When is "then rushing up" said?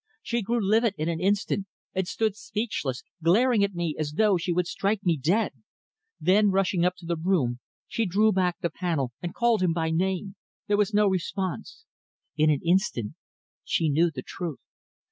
6.19-6.95